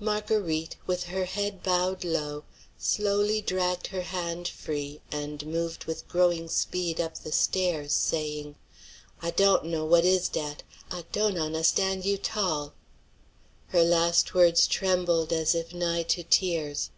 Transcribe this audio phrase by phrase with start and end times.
[0.00, 2.44] Marguerite, with her head bowed low,
[2.78, 8.54] slowly dragged her hand free, and moved with growing speed up the stairs, saying:
[9.20, 10.62] "I dawn't know what is dat.
[10.90, 12.72] I dawn't awnstan you 't all."
[13.66, 16.88] Her last words trembled as if nigh to tears.